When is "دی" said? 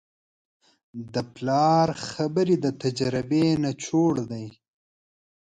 4.31-4.47